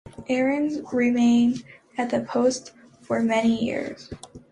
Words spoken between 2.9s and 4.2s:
for many years.